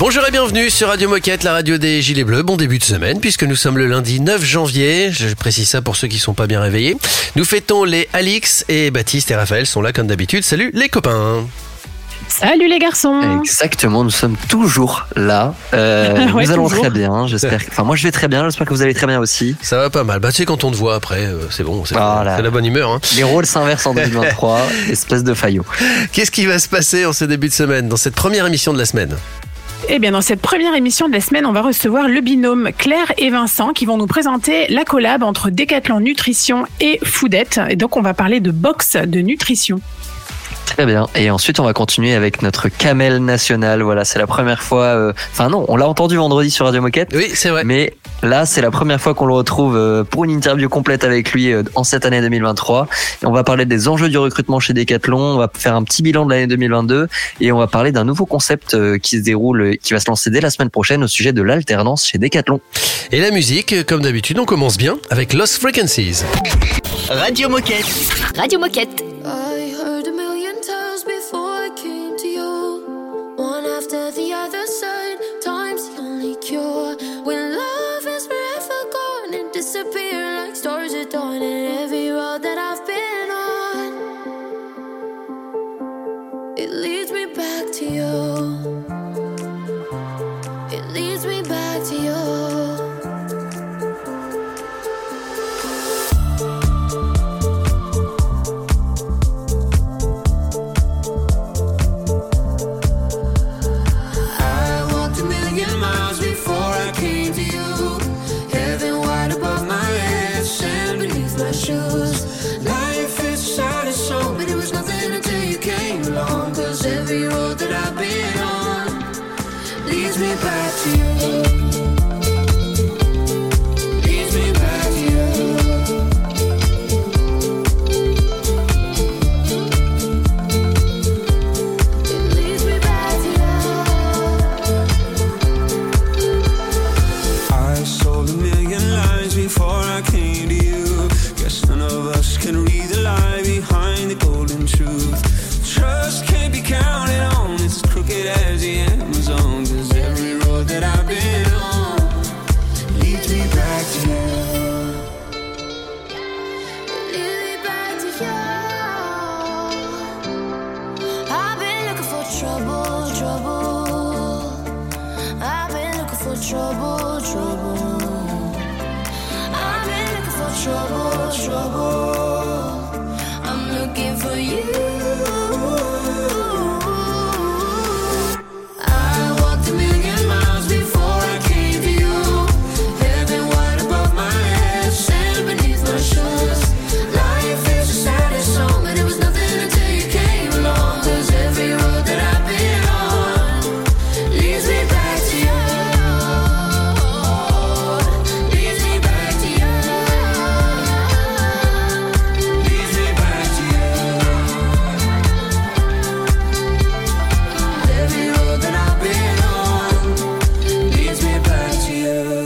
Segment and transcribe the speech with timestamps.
[0.00, 2.42] Bonjour et bienvenue sur Radio Moquette, la radio des Gilets Bleus.
[2.42, 5.12] Bon début de semaine puisque nous sommes le lundi 9 janvier.
[5.12, 6.96] Je précise ça pour ceux qui sont pas bien réveillés.
[7.36, 10.42] Nous fêtons les Alix et Baptiste et Raphaël sont là comme d'habitude.
[10.42, 11.46] Salut les copains.
[12.28, 13.40] Salut les garçons.
[13.40, 15.54] Exactement, nous sommes toujours là.
[15.74, 16.80] Euh, Ouais, nous allons toujours.
[16.82, 17.60] très bien, j'espère.
[17.68, 19.54] Enfin, moi je vais très bien, j'espère que vous allez très bien aussi.
[19.60, 20.18] Ça va pas mal.
[20.20, 22.36] Bah tu sais quand on te voit après, euh, c'est bon, c'est Ah là.
[22.36, 22.90] c'est la bonne humeur.
[22.90, 23.00] hein.
[23.16, 25.64] Les rôles s'inversent en 2023, espèce de faillot.
[26.12, 28.78] Qu'est-ce qui va se passer en ce début de semaine dans cette première émission de
[28.78, 29.14] la semaine?
[29.88, 33.12] Eh bien, dans cette première émission de la semaine, on va recevoir le binôme Claire
[33.18, 37.60] et Vincent qui vont nous présenter la collab entre Decathlon Nutrition et Foodette.
[37.68, 39.80] Et donc, on va parler de box de nutrition.
[40.74, 41.06] Très bien.
[41.14, 43.82] Et ensuite, on va continuer avec notre camel national.
[43.82, 44.84] Voilà, c'est la première fois.
[44.84, 47.10] euh, Enfin non, on l'a entendu vendredi sur Radio Moquette.
[47.14, 47.62] Oui, c'est vrai.
[47.64, 51.32] Mais là, c'est la première fois qu'on le retrouve euh, pour une interview complète avec
[51.32, 52.88] lui euh, en cette année 2023.
[53.22, 55.18] Et on va parler des enjeux du recrutement chez Decathlon.
[55.20, 57.08] On va faire un petit bilan de l'année 2022
[57.40, 60.30] et on va parler d'un nouveau concept euh, qui se déroule, qui va se lancer
[60.30, 62.60] dès la semaine prochaine au sujet de l'alternance chez Decathlon.
[63.10, 66.22] Et la musique, comme d'habitude, on commence bien avec Lost Frequencies.
[67.10, 67.84] Radio Moquette.
[68.36, 69.11] Radio Moquette.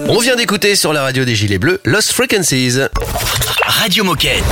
[0.09, 2.79] On vient d'écouter sur la radio des Gilets Bleus Lost Frequencies.
[3.67, 4.45] Radio Moquette.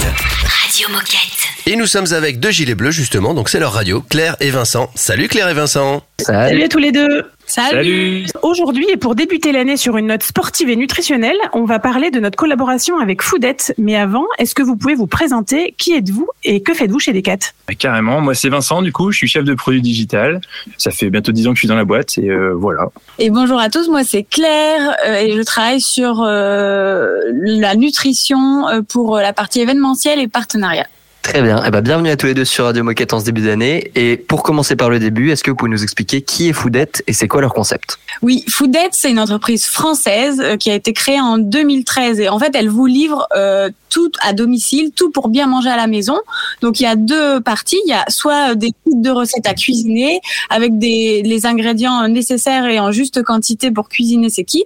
[0.62, 1.48] Radio Moquette.
[1.66, 4.91] Et nous sommes avec deux Gilets Bleus justement, donc c'est leur radio, Claire et Vincent.
[4.97, 6.03] Salut Claire et Vincent.
[6.20, 7.25] Ça, Salut à tous les deux.
[7.47, 8.27] Salut.
[8.43, 12.19] Aujourd'hui, et pour débuter l'année sur une note sportive et nutritionnelle, on va parler de
[12.19, 13.75] notre collaboration avec Foodette.
[13.78, 15.74] Mais avant, est-ce que vous pouvez vous présenter?
[15.77, 17.39] Qui êtes-vous et que faites-vous chez Decat?
[17.68, 20.41] Bah, Carrément, moi c'est Vincent, du coup, je suis chef de produit digital.
[20.78, 22.89] Ça fait bientôt 10 ans que je suis dans la boîte et euh, voilà.
[23.18, 28.68] Et bonjour à tous, moi c'est Claire euh, et je travaille sur euh, la nutrition
[28.68, 30.86] euh, pour la partie événementielle et partenariat.
[31.24, 31.62] Très bien.
[31.66, 33.91] Eh ben, bienvenue à tous les deux sur Radio Moquette en ce début d'année.
[33.94, 37.03] Et pour commencer par le début, est-ce que vous pouvez nous expliquer qui est Foodette
[37.06, 37.98] et c'est quoi leur concept?
[38.21, 42.38] Oui, Foodette, c'est une entreprise française euh, qui a été créée en 2013 et en
[42.38, 46.18] fait, elle vous livre euh, tout à domicile, tout pour bien manger à la maison.
[46.62, 47.78] Donc, il y a deux parties.
[47.86, 50.20] Il y a soit des kits de recettes à cuisiner
[50.50, 54.65] avec des, les ingrédients nécessaires et en juste quantité pour cuisiner ces kits,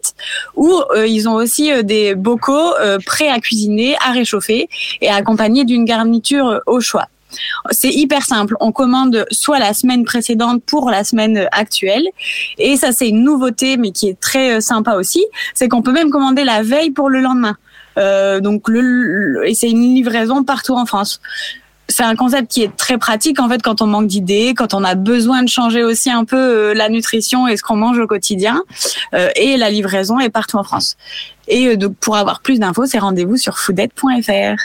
[0.56, 4.66] ou euh, ils ont aussi euh, des bocaux euh, prêts à cuisiner, à réchauffer
[5.02, 7.06] et accompagnés d'une garniture euh, au choix.
[7.70, 8.54] C'est hyper simple.
[8.60, 12.06] On commande soit la semaine précédente pour la semaine actuelle.
[12.56, 15.24] Et ça, c'est une nouveauté, mais qui est très euh, sympa aussi.
[15.54, 17.56] C'est qu'on peut même commander la veille pour le lendemain.
[17.98, 18.64] Euh, donc,
[19.44, 21.20] et c'est une livraison partout en France.
[21.90, 24.84] C'est un concept qui est très pratique en fait quand on manque d'idées, quand on
[24.84, 28.06] a besoin de changer aussi un peu euh, la nutrition et ce qu'on mange au
[28.06, 28.62] quotidien.
[29.14, 30.98] Euh, et la livraison est partout en France.
[31.48, 34.60] Et euh, donc pour avoir plus d'infos, c'est rendez-vous sur foodette.fr.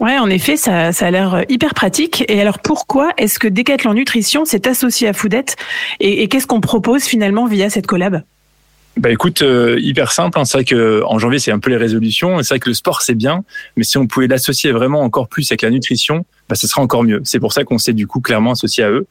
[0.00, 2.24] Ouais, en effet, ça, ça a l'air euh, hyper pratique.
[2.28, 5.56] Et alors, pourquoi est-ce que Decathlon Nutrition s'est associé à Foodette
[6.00, 8.22] Et, et qu'est-ce qu'on propose finalement via cette collab?
[8.96, 10.38] Bah écoute, euh, hyper simple.
[10.38, 10.44] hein.
[10.44, 12.38] C'est vrai que en janvier, c'est un peu les résolutions.
[12.42, 13.44] C'est vrai que le sport, c'est bien,
[13.76, 17.02] mais si on pouvait l'associer vraiment encore plus avec la nutrition, bah, ce serait encore
[17.02, 17.20] mieux.
[17.24, 19.06] C'est pour ça qu'on s'est du coup clairement associé à eux.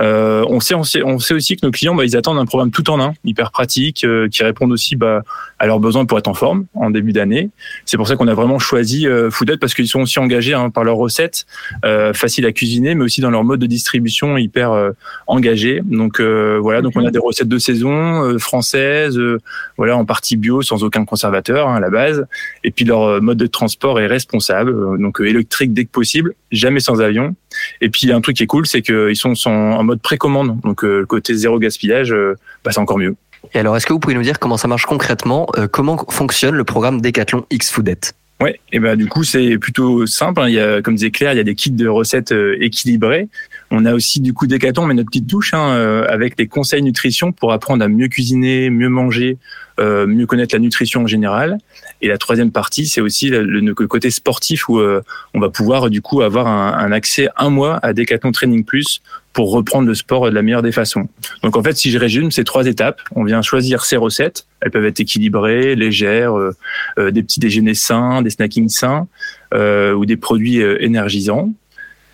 [0.00, 2.46] Euh, on sait, on sait, on sait aussi que nos clients, bah, ils attendent un
[2.46, 5.22] programme tout en un, hyper pratique, euh, qui répondent aussi bah,
[5.58, 7.50] à leurs besoins pour être en forme en début d'année.
[7.84, 10.70] C'est pour ça qu'on a vraiment choisi euh, Foodette parce qu'ils sont aussi engagés hein,
[10.70, 11.46] par leurs recettes,
[11.84, 14.90] euh, faciles à cuisiner, mais aussi dans leur mode de distribution hyper euh,
[15.26, 15.80] engagé.
[15.84, 19.40] Donc euh, voilà, donc on a des recettes de saison euh, françaises, euh,
[19.76, 22.26] voilà en partie bio, sans aucun conservateur hein, à la base.
[22.64, 26.34] Et puis leur mode de transport est responsable, euh, donc euh, électrique dès que possible,
[26.52, 27.34] jamais sans avion.
[27.80, 31.00] Et puis un truc qui est cool, c'est qu'ils sont en mode précommande, donc euh,
[31.00, 33.16] le côté zéro gaspillage, euh, bah, c'est encore mieux.
[33.54, 36.54] Et alors, est-ce que vous pouvez nous dire comment ça marche concrètement euh, Comment fonctionne
[36.54, 40.42] le programme Decathlon X Foodette Ouais, et ben du coup c'est plutôt simple.
[40.42, 40.48] hein.
[40.48, 43.28] Il y a, comme disait Claire, il y a des kits de recettes euh, équilibrés.
[43.70, 46.82] On a aussi du coup Decathlon, mais notre petite touche hein, euh, avec des conseils
[46.82, 49.38] nutrition pour apprendre à mieux cuisiner, mieux manger,
[49.80, 51.56] euh, mieux connaître la nutrition en général.
[52.02, 55.02] Et la troisième partie, c'est aussi le, côté sportif où euh,
[55.34, 59.00] on va pouvoir du coup avoir un, un accès un mois à Decathlon Training Plus
[59.32, 61.08] pour reprendre le sport de la meilleure des façons.
[61.42, 63.02] Donc en fait, si je résume, c'est trois étapes.
[63.14, 64.46] On vient choisir ses recettes.
[64.62, 66.56] Elles peuvent être équilibrées, légères, euh,
[66.98, 69.06] euh, des petits déjeuners sains, des snackings sains
[69.52, 71.52] euh, ou des produits euh, énergisants.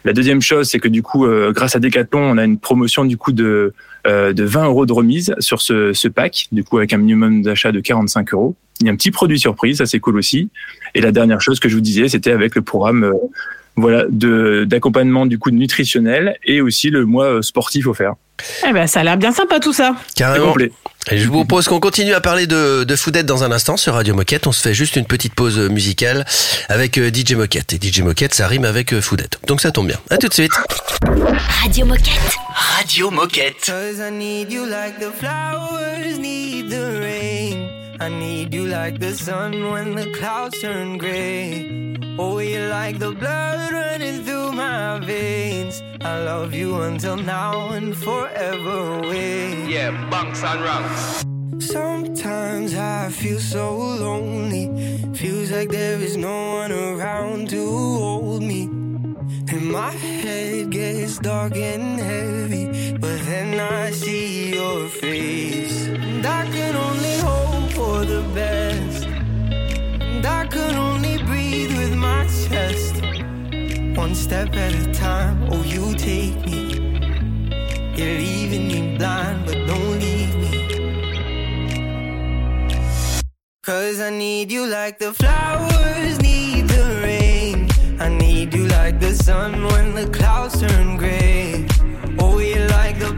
[0.04, 3.04] La deuxième chose, c'est que du coup, euh, grâce à Decathlon, on a une promotion
[3.04, 3.72] du coup de
[4.04, 7.42] euh, de 20 euros de remise sur ce, ce pack, du coup avec un minimum
[7.42, 8.56] d'achat de 45 euros.
[8.82, 10.50] Il y a un petit produit surprise, ça c'est cool aussi.
[10.94, 13.12] Et la dernière chose que je vous disais, c'était avec le programme euh,
[13.76, 18.14] voilà de d'accompagnement du coup nutritionnel et aussi le mois euh, sportif offert.
[18.68, 19.94] Eh ben, ça a l'air bien sympa tout ça.
[20.16, 20.54] Carrément.
[21.10, 23.94] Et je vous propose qu'on continue à parler de, de Foodette dans un instant sur
[23.94, 24.46] Radio Moquette.
[24.46, 26.24] On se fait juste une petite pause musicale
[26.68, 27.72] avec euh, DJ Moquette.
[27.72, 29.40] Et DJ Moquette, ça rime avec euh, Foodette.
[29.46, 29.98] Donc ça tombe bien.
[30.10, 30.52] À tout de suite.
[31.62, 32.36] Radio Moquette.
[32.54, 33.72] Radio Moquette.
[38.02, 39.62] I need you like the flowers need the rain.
[39.62, 42.18] I need you like the sun when the clouds turn gray.
[42.18, 45.82] Oh, you like the blood running through my veins.
[46.00, 49.66] I love you until now and forever away.
[49.68, 51.24] Yeah, bunks and ranks.
[51.64, 54.66] Sometimes I feel so lonely.
[55.14, 58.64] Feels like there is no one around to hold me.
[59.52, 62.92] And my head gets dark and heavy.
[62.92, 65.86] But then I see your face.
[65.86, 67.21] And I can only
[67.92, 69.04] for the best.
[70.10, 72.94] And I can only breathe with my chest.
[74.02, 76.62] One step at a time, oh, you take me.
[77.96, 80.54] You're leaving me blind, but don't leave me.
[83.62, 87.58] Cause I need you like the flowers need the rain.
[88.06, 91.66] I need you like the sun when the clouds turn gray.
[92.18, 93.12] Oh, you like the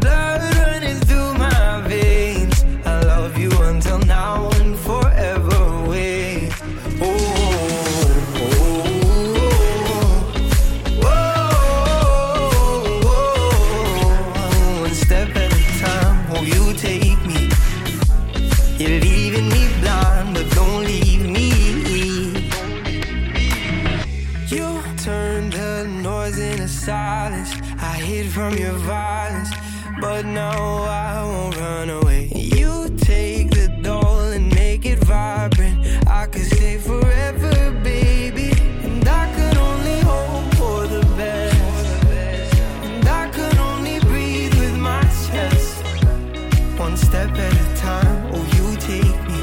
[47.33, 49.41] oh, you take me.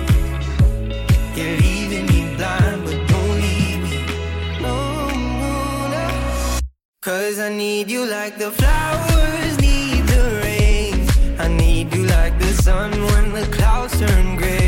[1.36, 3.98] You're leaving me blind, but don't leave me.
[7.02, 11.08] Cause I need you like the flowers need the rain.
[11.40, 14.61] I need you like the sun when the clouds turn gray.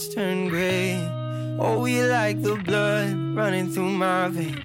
[0.00, 0.96] Clouds turn gray.
[1.58, 4.64] Oh, we like the blood running through my veins.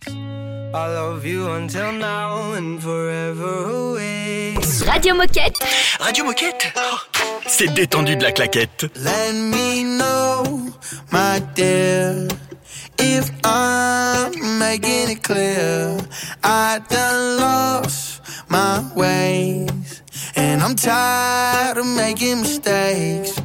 [0.74, 4.56] I love you until now and forever away.
[4.86, 5.58] Radio Moquette.
[6.00, 7.00] Radio Moquette Oh,
[7.48, 8.86] C'est détendu de la claquette.
[8.96, 10.44] Let me know,
[11.12, 12.27] my dear,
[13.00, 15.98] if I'm making it clear.
[16.44, 20.01] I done lost my ways,
[20.36, 23.39] and I'm tired of making mistakes.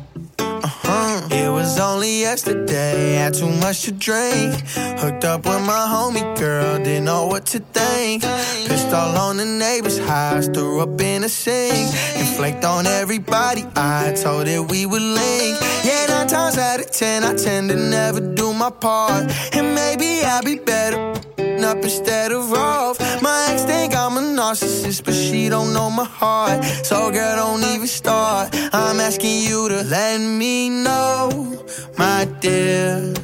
[0.90, 1.28] Uh-huh.
[1.30, 4.54] It was only yesterday, had too much to drink.
[4.99, 8.23] Hooked up with my homie girl, didn't know what to think.
[8.23, 11.94] Pissed all on the neighbor's house, threw up in a sink.
[12.16, 15.59] And flaked on everybody, I told it we would link.
[15.85, 19.30] Yeah, nine times out of ten, I tend to never do my part.
[19.52, 21.20] And maybe I'll be better
[21.64, 22.98] up instead of off.
[23.22, 26.64] My ex think I'm a narcissist, but she don't know my heart.
[26.84, 28.50] So girl, don't even start.
[28.72, 31.64] I'm asking you to let me know,
[31.98, 33.14] my dear.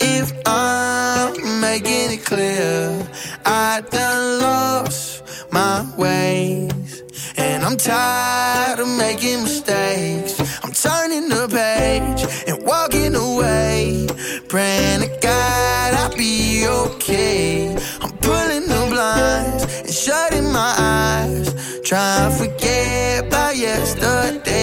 [0.00, 3.06] If I'm making it clear,
[3.44, 7.02] I done lost my ways.
[7.36, 10.34] And I'm tired of making mistakes.
[10.62, 14.06] I'm turning the page and walking away.
[14.48, 15.65] Praying to God
[16.66, 17.74] okay.
[18.00, 21.80] I'm pulling the blinds and shutting my eyes.
[21.82, 24.55] Trying to forget about yesterday.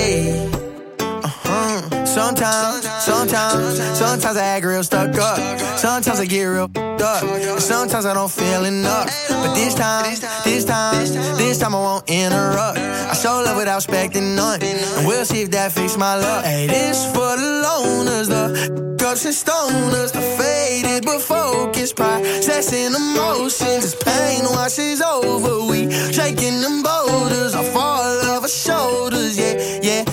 [2.14, 5.60] Sometimes, sometimes, sometimes I act real stuck up.
[5.80, 6.70] Sometimes I get real
[7.02, 7.60] up.
[7.60, 9.10] Sometimes I don't feel enough.
[9.30, 10.06] But this time,
[10.44, 10.96] this time,
[11.38, 12.78] this time I won't interrupt.
[12.78, 14.62] I show love without expecting none.
[14.62, 16.46] And we'll see if that fixes my luck.
[16.46, 23.84] Hey, this for the loners, the cups and stoners, the faded but focused, processing emotions.
[23.86, 29.38] As pain washes over, we shaking them boulders off all of our shoulders.
[29.38, 30.06] Yeah, yeah,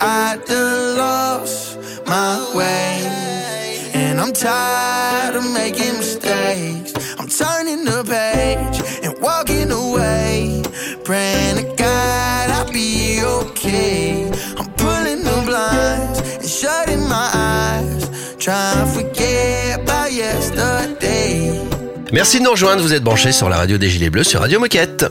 [0.00, 6.92] I done lost my way, and I'm tired of making mistakes.
[7.18, 10.62] I'm turning the page and walking away,
[11.04, 14.26] praying to God I'll be okay.
[14.58, 21.03] I'm pulling the blinds and shutting my eyes, trying to forget about yesterday.
[22.14, 24.60] Merci de nous rejoindre, vous êtes branchés sur la radio des Gilets Bleus sur Radio
[24.60, 25.04] Moquette.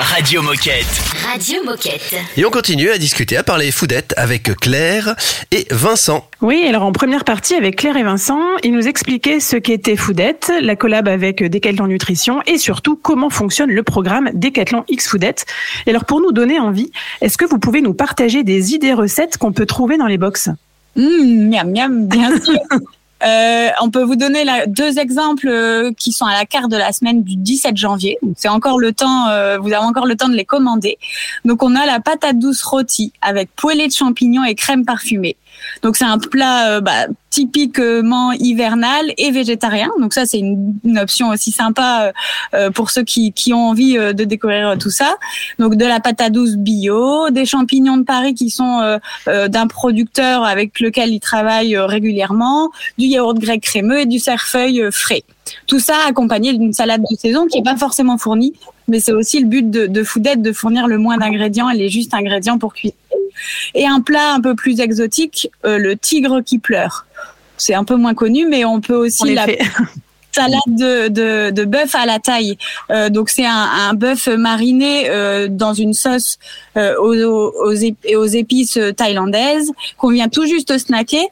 [0.00, 0.84] Radio Moquette.
[1.24, 2.16] Radio Moquette.
[2.36, 5.14] Et on continue à discuter, à parler foudette avec Claire
[5.52, 6.28] et Vincent.
[6.40, 10.50] Oui, alors en première partie avec Claire et Vincent, ils nous expliquaient ce qu'était Foodette,
[10.60, 15.46] la collab avec Decathlon Nutrition et surtout comment fonctionne le programme Decathlon X Foodette.
[15.86, 16.90] Et alors pour nous donner envie,
[17.20, 20.50] est-ce que vous pouvez nous partager des idées recettes qu'on peut trouver dans les box?
[20.96, 22.58] Mmh, miam miam, bien sûr.
[23.24, 26.92] Euh, on peut vous donner deux exemples euh, qui sont à la carte de la
[26.92, 28.18] semaine du 17 janvier.
[28.36, 30.98] C'est encore le temps, euh, vous avez encore le temps de les commander.
[31.44, 35.36] Donc on a la patate douce rôtie avec poêlée de champignons et crème parfumée.
[35.82, 39.90] Donc c'est un plat euh, bah, typiquement hivernal et végétarien.
[40.00, 42.12] Donc ça c'est une, une option aussi sympa euh,
[42.54, 45.16] euh, pour ceux qui, qui ont envie euh, de découvrir tout ça.
[45.58, 48.98] Donc de la patate douce bio, des champignons de Paris qui sont euh,
[49.28, 54.18] euh, d'un producteur avec lequel ils travaillent euh, régulièrement, du yaourt grec crémeux et du
[54.18, 55.24] cerfeuil euh, frais.
[55.66, 58.54] Tout ça accompagné d'une salade de saison qui est pas forcément fournie,
[58.88, 61.88] mais c'est aussi le but de, de Foodette de fournir le moins d'ingrédients et les
[61.88, 62.96] justes ingrédients pour cuisiner.
[63.74, 67.06] Et un plat un peu plus exotique, euh, le tigre qui pleure.
[67.56, 69.46] C'est un peu moins connu, mais on peut aussi la
[70.36, 72.58] salade de, de, de bœuf à la taille.
[72.90, 76.38] Euh, donc c'est un, un bœuf mariné euh, dans une sauce
[76.76, 77.52] euh, aux,
[78.14, 81.24] aux épices thaïlandaises qu'on vient tout juste snacker.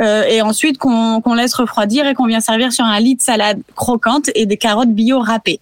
[0.00, 3.60] Euh, et ensuite qu'on laisse refroidir et qu'on vient servir sur un lit de salade
[3.76, 5.60] croquante et des carottes bio râpées.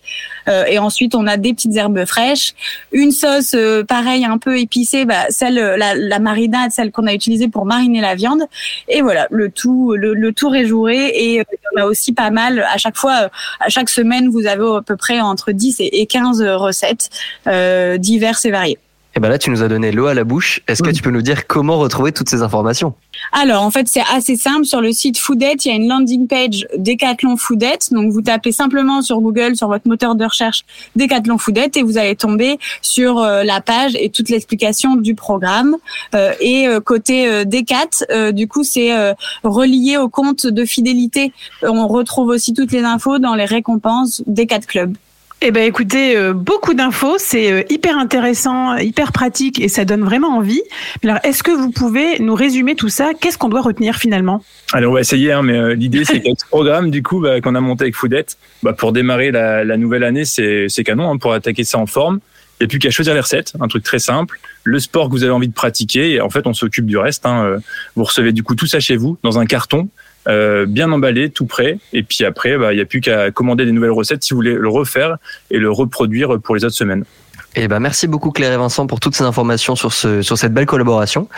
[0.48, 2.54] Euh, et ensuite on a des petites herbes fraîches,
[2.92, 7.14] une sauce euh, pareil un peu épicée, bah, celle la, la marinade, celle qu'on a
[7.14, 8.42] utilisée pour mariner la viande.
[8.88, 12.12] Et voilà, le tout le, le tour est joué et euh, y en a aussi
[12.12, 13.28] pas mal à chaque fois euh,
[13.60, 17.10] à chaque semaine vous avez à peu près entre 10 et et 15 recettes
[17.46, 18.78] euh, diverses et variées.
[19.18, 20.60] Et ben là, tu nous as donné l'eau à la bouche.
[20.68, 22.94] Est-ce que tu peux nous dire comment retrouver toutes ces informations?
[23.32, 24.64] Alors, en fait, c'est assez simple.
[24.64, 27.92] Sur le site Foodette, il y a une landing page Decathlon Foodette.
[27.92, 31.98] Donc, vous tapez simplement sur Google, sur votre moteur de recherche Decathlon Foodette et vous
[31.98, 35.76] allez tomber sur euh, la page et toute l'explication du programme.
[36.14, 40.64] Euh, et euh, côté euh, Decat, euh, du coup, c'est euh, relié au compte de
[40.64, 41.32] fidélité.
[41.64, 44.96] On retrouve aussi toutes les infos dans les récompenses Decat Club.
[45.40, 50.02] Eh ben écoutez, euh, beaucoup d'infos, c'est euh, hyper intéressant, hyper pratique et ça donne
[50.02, 50.62] vraiment envie.
[51.04, 53.12] Alors, est-ce que vous pouvez nous résumer tout ça?
[53.20, 54.42] Qu'est-ce qu'on doit retenir finalement?
[54.72, 57.40] Allez, on va essayer, hein, mais euh, l'idée c'est qu'avec ce programme du coup bah,
[57.40, 61.18] qu'on a monté avec Foodette, bah, pour démarrer la, la nouvelle année, c'est canon hein,
[61.18, 62.18] pour attaquer ça en forme.
[62.60, 65.12] Il n'y a plus qu'à choisir les recettes, un truc très simple, le sport que
[65.12, 67.24] vous avez envie de pratiquer, et en fait on s'occupe du reste.
[67.24, 67.58] Hein,
[67.94, 69.88] vous recevez du coup tout ça chez vous dans un carton,
[70.28, 73.64] euh, bien emballé, tout prêt, et puis après bah, il n'y a plus qu'à commander
[73.64, 75.16] des nouvelles recettes si vous voulez le refaire
[75.50, 77.04] et le reproduire pour les autres semaines.
[77.56, 81.28] Eh ben, merci beaucoup Claire et Vincent pour toutes ces informations sur cette belle collaboration.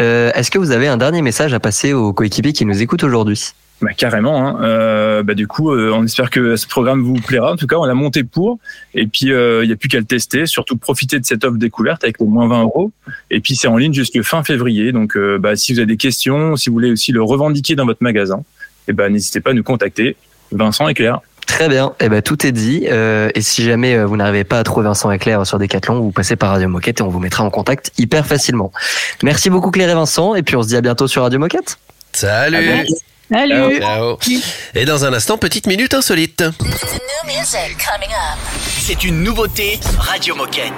[0.00, 3.04] Euh, Est-ce que vous avez un dernier message à passer aux coéquipiers qui nous écoutent
[3.04, 3.52] aujourd'hui?
[3.80, 4.46] Bah, carrément.
[4.46, 4.58] Hein.
[4.62, 7.52] Euh, bah, du coup, euh, on espère que ce programme vous plaira.
[7.52, 8.58] En tout cas, on l'a monté pour.
[8.94, 10.46] Et puis, euh, il n'y a plus qu'à le tester.
[10.46, 12.92] Surtout, profiter de cette offre découverte avec au moins 20 euros.
[13.30, 14.92] Et puis, c'est en ligne jusqu'à fin février.
[14.92, 17.86] Donc, euh, bah, si vous avez des questions, si vous voulez aussi le revendiquer dans
[17.86, 18.42] votre magasin,
[18.88, 20.16] eh ben, n'hésitez pas à nous contacter.
[20.52, 21.20] Vincent et Claire.
[21.46, 22.86] Très bien, eh ben, tout est dit.
[22.88, 26.00] Euh, et si jamais euh, vous n'arrivez pas à trouver Vincent et Claire sur Decathlon,
[26.00, 28.72] vous passez par Radio Moquette et on vous mettra en contact hyper facilement.
[29.22, 31.78] Merci beaucoup Claire et Vincent, et puis on se dit à bientôt sur Radio Moquette.
[32.12, 32.86] Salut
[33.30, 34.18] Salut Ciao.
[34.74, 36.42] Et dans un instant, petite minute insolite.
[38.80, 40.72] C'est une nouveauté Radio Moquette.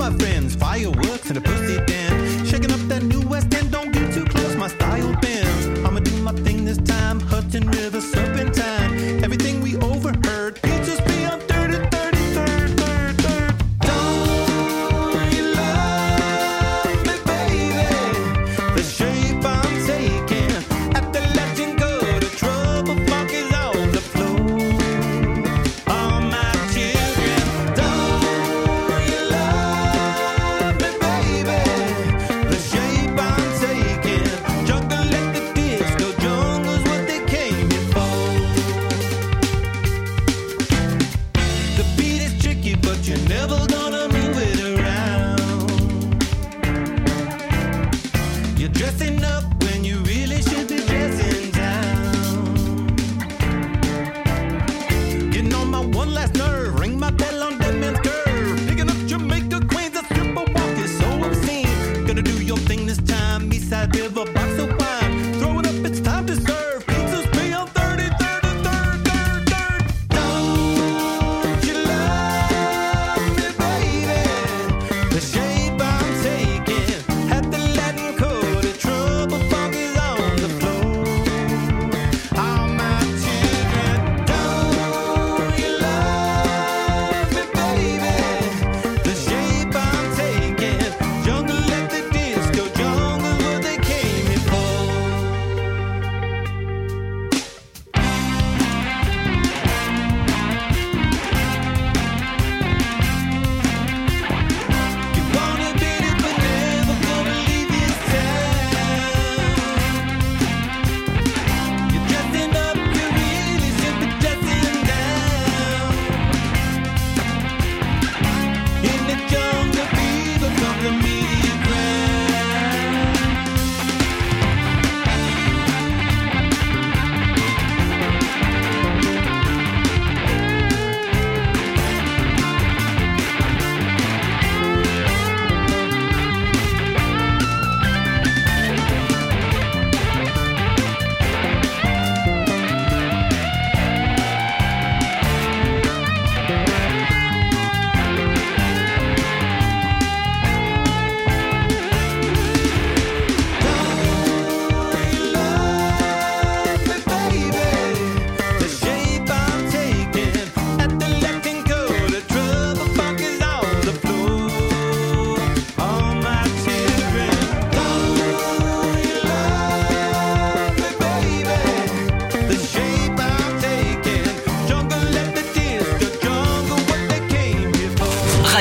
[0.00, 2.48] My friends, fireworks and a pussy dance.
[2.48, 5.66] Shaking up that new West End, don't get too close, my style bends.
[5.84, 8.00] I'ma do my thing this time, Hudson River,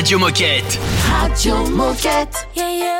[0.09, 0.79] Radio Moquette.
[1.07, 2.47] Radio Moquette.
[2.55, 2.98] Yeah, yeah.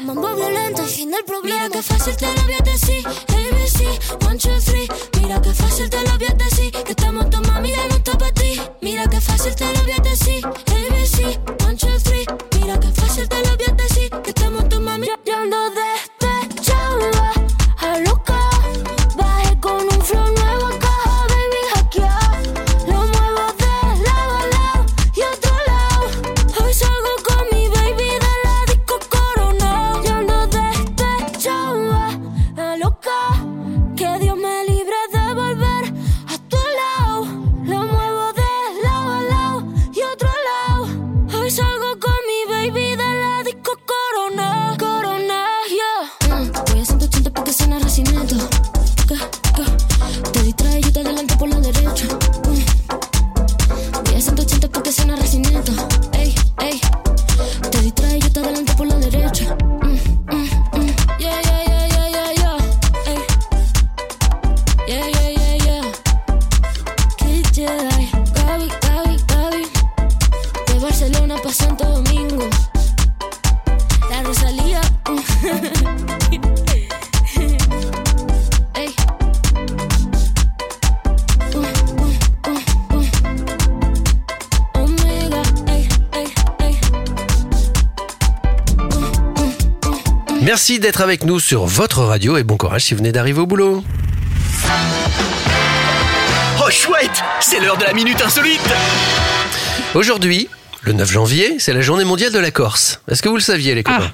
[0.00, 0.14] Buena.
[0.14, 1.64] Mambo violento, fin del problema.
[1.64, 3.06] Mira que fácil te lo voy a decir.
[3.06, 4.88] ABC, one, two, three.
[5.20, 6.72] Mira que fácil te lo voy a decir.
[6.72, 8.60] Que estamos tu mami, ya no está para ti.
[8.80, 10.44] Mira que fácil te lo voy a decir.
[10.46, 12.26] ABC, one, two, three.
[12.60, 13.83] Mira que fácil te lo voy a decir.
[90.66, 93.44] Merci d'être avec nous sur votre radio et bon courage si vous venez d'arriver au
[93.46, 93.84] boulot.
[96.58, 98.62] Oh chouette, c'est l'heure de la minute insolite.
[99.94, 100.48] Aujourd'hui,
[100.80, 103.02] le 9 janvier, c'est la journée mondiale de la Corse.
[103.10, 104.10] Est-ce que vous le saviez les copains?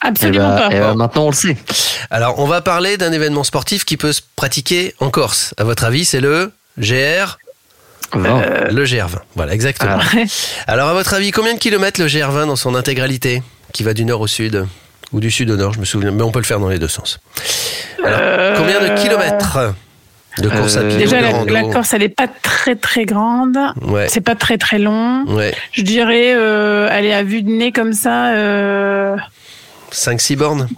[0.00, 0.74] Absolument Eh ben, pas.
[0.74, 1.56] eh ben, maintenant on le sait.
[2.10, 5.54] Alors, on va parler d'un événement sportif qui peut se pratiquer en Corse.
[5.58, 7.38] À votre avis, c'est le GR
[8.14, 8.42] Vingt.
[8.72, 9.10] Le GR20.
[9.36, 9.98] Voilà, exactement.
[10.12, 10.24] Ouais.
[10.66, 14.04] Alors, à votre avis, combien de kilomètres le GR20 dans son intégralité Qui va du
[14.04, 14.66] nord au sud?
[15.14, 16.10] Ou du sud au nord, je me souviens.
[16.10, 17.20] Mais on peut le faire dans les deux sens.
[18.04, 19.74] Alors, euh, combien de kilomètres
[20.38, 20.98] de course à pied.
[20.98, 23.56] Déjà, la, la, Corse, elle n'est pas très très grande.
[23.82, 24.08] Ouais.
[24.08, 25.24] C'est pas très très long.
[25.28, 25.54] Ouais.
[25.70, 28.30] Je dirais, euh, elle est à vue de nez comme ça.
[28.30, 29.16] Euh...
[29.92, 30.68] 5-6 bornes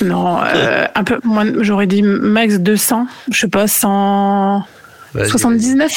[0.00, 1.44] Non, euh, un peu moins.
[1.60, 3.06] J'aurais dit max 200.
[3.30, 4.64] Je sais pas, 100.
[5.14, 5.92] 79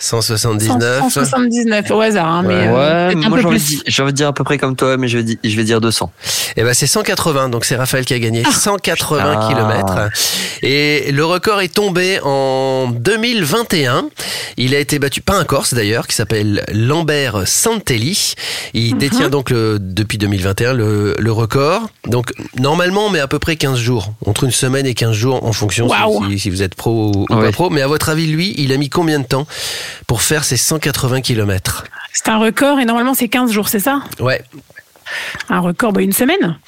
[0.00, 2.54] 179 179 au hasard, hein, ouais.
[2.54, 3.82] Euh, mais moi peu plus.
[3.86, 6.10] J'ai envie de dire à peu près comme toi, mais je vais, dire, 200.
[6.56, 8.50] Et eh ben c'est 180, donc c'est Raphaël qui a gagné ah.
[8.50, 9.48] 180 ah.
[9.48, 10.10] km.
[10.62, 14.06] Et le record est tombé en 2021.
[14.56, 18.34] Il a été battu par un Corse d'ailleurs, qui s'appelle Lambert Santelli.
[18.74, 18.98] Il mhm.
[18.98, 21.88] détient donc depuis 2021 le, record.
[22.06, 25.44] Donc normalement, on met à peu près 15 jours, entre une semaine et 15 jours
[25.44, 25.88] en fonction
[26.38, 27.70] si, vous êtes pro ou pas pro.
[27.70, 29.46] Mais à votre avis, lui, il a mis combien de temps
[30.06, 34.02] pour faire ces 180 km C'est un record et normalement c'est 15 jours, c'est ça
[34.18, 34.42] Ouais.
[35.48, 36.58] Un record, bah, une semaine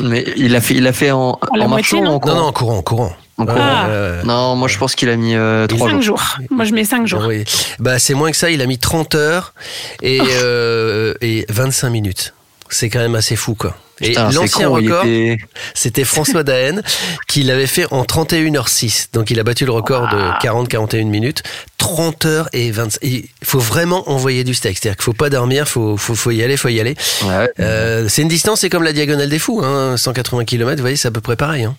[0.00, 2.12] Mais il a fait, il a fait en, la en moitié, marchant ou non en
[2.14, 3.16] Non, courant non, en courant, en courant.
[3.38, 3.64] En Ouais, courant.
[3.64, 4.22] Ah.
[4.24, 6.18] Non, moi je pense qu'il a mis euh, 3 5 jours.
[6.18, 6.38] jours.
[6.50, 7.24] Moi je mets 5 jours.
[7.26, 7.44] Oui.
[7.78, 9.54] Bah, c'est moins que ça, il a mis 30 heures
[10.02, 10.26] et, Oh.
[10.42, 12.34] euh, et 25 minutes.
[12.68, 13.76] C'est quand même assez fou, quoi.
[14.02, 15.38] Et l'ancien record, était-
[15.74, 16.82] c'était François Daen
[17.28, 19.08] qui l'avait fait en 31h06.
[19.12, 21.42] Donc il a battu le record de 40-41 minutes.
[21.78, 22.98] 30 heures et 25.
[23.02, 24.78] Il faut vraiment envoyer du steak.
[24.78, 26.94] C'est-à-dire qu'il faut pas dormir, faut, faut, faut y aller, faut y aller.
[27.24, 27.50] Ouais.
[27.60, 30.96] Euh, c'est une distance, c'est comme la diagonale des fous, hein, 180 km, vous voyez,
[30.96, 31.64] c'est à peu près pareil.
[31.64, 31.74] Hein.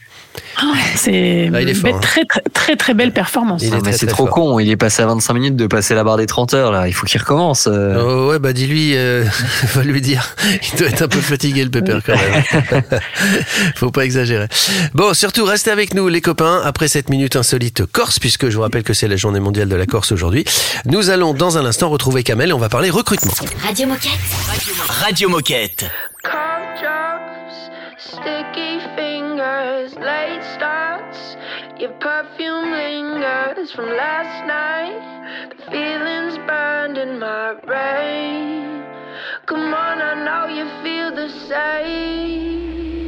[0.95, 1.99] C'est Ah, il est une fort, belle- hein.
[2.01, 3.61] très, très très très belle performance.
[3.63, 4.35] Il est Ah, mais très, c'est trop fort.
[4.35, 6.87] con, il est passé à 25 minutes de passer la barre des 30 heures là,
[6.87, 7.67] il faut qu'il recommence.
[7.71, 8.01] euh.
[8.03, 9.23] Oh, ouais, bah dis-lui, euh,
[9.73, 10.35] va lui dire.
[10.73, 12.83] Il doit être un peu fatigué le pépère quand même.
[13.75, 14.47] Faut pas exagérer.
[14.93, 18.61] Bon, surtout restez avec nous les copains après cette minute insolite Corse, puisque je vous
[18.61, 20.45] rappelle que c'est la journée mondiale de la Corse aujourd'hui.
[20.85, 23.33] Nous allons dans un instant retrouver Kamel et on va parler recrutement.
[23.65, 24.11] Radio Moquette.
[24.87, 25.85] Radio Moquette.
[26.23, 26.33] Drops,
[26.79, 27.02] sticky
[29.83, 31.35] fingers, late starts.
[31.79, 35.49] Your perfume lingers from last night.
[35.57, 38.83] The feelings burned in my brain.
[39.45, 43.02] Come on, I know you feel the same.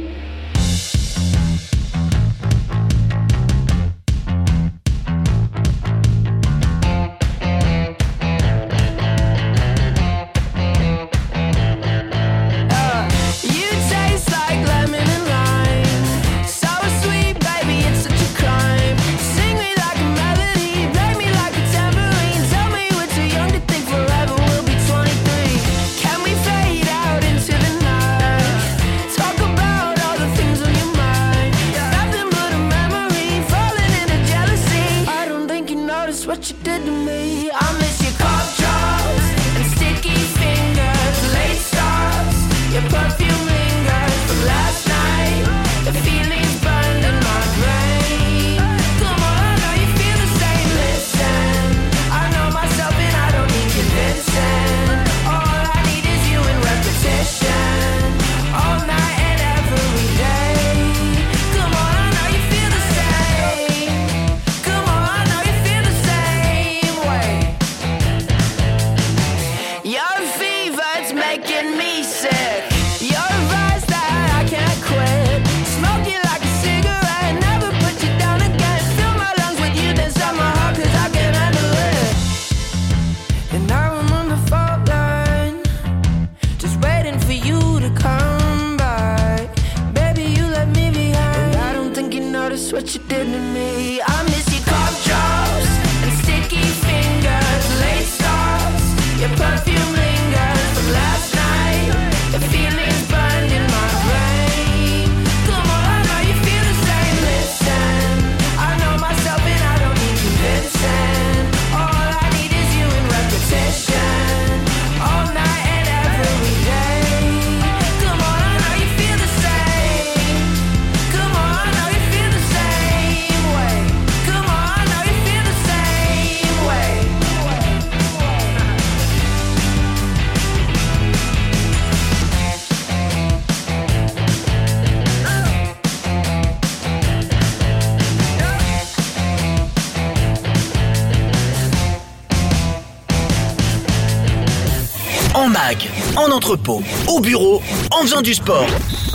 [146.46, 148.66] Entrepôt, au bureau, en faisant du sport.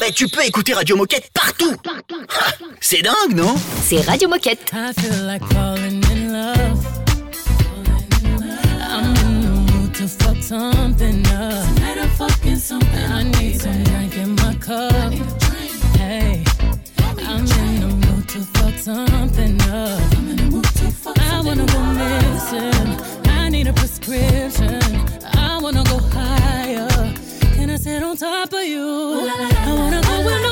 [0.02, 1.78] Bah, tu peux écouter Radio Moquette partout.
[1.88, 3.56] Ah, C'est dingue, non?
[3.82, 4.70] C'est Radio Moquette.
[4.74, 6.86] I feel like falling in love.
[8.82, 11.66] I'm in the mood to fuck something up.
[11.80, 14.92] I need some drink in my cup.
[15.98, 16.44] Hey,
[17.26, 20.02] I'm in the mood to fuck something up.
[21.18, 23.00] I wanna go missing.
[23.30, 24.81] I need a prescription.
[28.22, 28.80] Top of you?
[28.80, 30.51] I wanna go where nobody's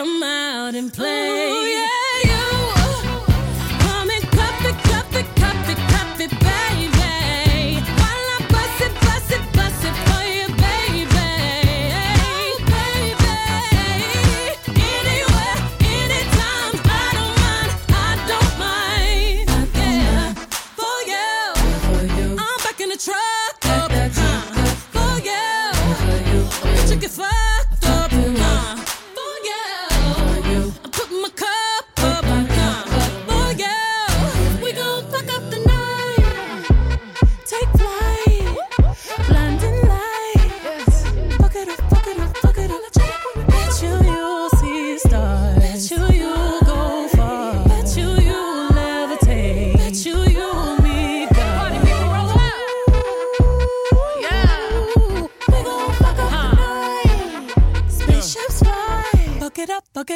[0.00, 1.59] come out and play.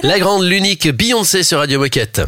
[0.04, 2.20] La grande, l'unique Beyoncé sur Radio Moquette.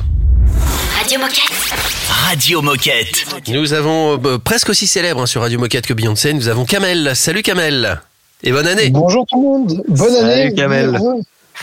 [0.98, 1.74] Radio Moquette.
[2.08, 3.26] Radio Moquette.
[3.48, 6.32] Nous avons euh, presque aussi célèbre hein, sur Radio Moquette que Beyoncé.
[6.32, 7.14] Nous avons Kamel.
[7.14, 8.00] Salut Kamel.
[8.42, 8.88] Et bonne année.
[8.88, 9.82] Bonjour tout le monde.
[9.88, 10.54] Bonne Salut, année.
[10.54, 10.98] Kamel.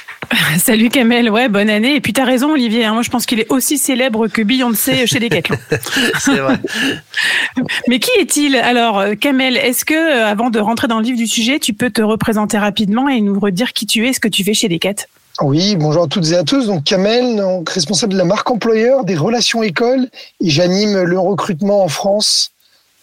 [0.60, 1.96] Salut Kamel, ouais, bonne année.
[1.96, 5.08] Et puis t'as raison Olivier, hein, moi je pense qu'il est aussi célèbre que Beyoncé
[5.08, 5.58] chez Decathlon.
[6.20, 6.60] C'est vrai.
[7.88, 8.56] Mais qui est-il?
[8.56, 11.74] Alors euh, Kamel, est-ce que euh, avant de rentrer dans le vif du sujet, tu
[11.74, 14.70] peux te représenter rapidement et nous redire qui tu es, ce que tu fais chez
[14.70, 15.08] Decat
[15.42, 16.68] Oui, bonjour à toutes et à tous.
[16.68, 20.08] Donc Kamel, donc, responsable de la marque employeur, des relations écoles,
[20.40, 22.52] et j'anime le recrutement en France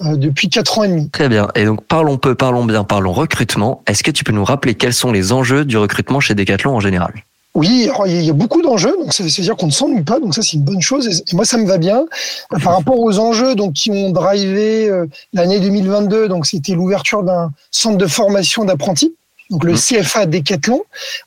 [0.02, 1.10] euh, depuis quatre ans et demi.
[1.10, 1.48] Très bien.
[1.56, 3.82] Et donc, parlons peu, parlons bien, parlons recrutement.
[3.86, 6.80] Est-ce que tu peux nous rappeler quels sont les enjeux du recrutement chez Decathlon en
[6.80, 7.12] général?
[7.54, 10.20] Oui, alors, il y a beaucoup d'enjeux, donc ça veut dire qu'on ne s'ennuie pas,
[10.20, 11.08] donc ça c'est une bonne chose.
[11.08, 12.04] Et moi ça me va bien.
[12.52, 17.24] Euh, Par rapport aux enjeux donc qui ont drivé euh, l'année 2022, donc c'était l'ouverture
[17.24, 19.16] d'un centre de formation d'apprentis.
[19.50, 20.82] Donc le CFA Decathlon,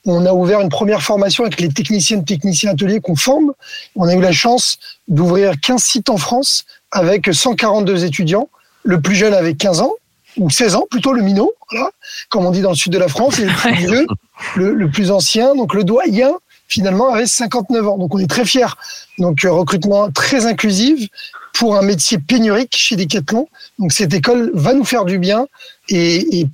[0.06, 3.52] on a ouvert une première formation avec les techniciennes, techniciens ateliers qu'on forme.
[3.96, 8.50] On a eu la chance d'ouvrir 15 sites en France avec 142 étudiants
[8.84, 9.94] le plus jeune avait 15 ans,
[10.38, 11.90] ou 16 ans plutôt, le minot, voilà,
[12.30, 14.08] comme on dit dans le sud de la France, et le plus vieux,
[14.56, 16.34] le, le plus ancien, donc le doyen,
[16.68, 17.98] finalement, avait 59 ans.
[17.98, 18.76] Donc on est très fiers.
[19.20, 21.10] Donc euh, recrutement très inclusif
[21.54, 23.48] pour un métier pénurique chez Decathlon.
[23.80, 25.48] Donc cette école va nous faire du bien
[25.88, 26.48] et, et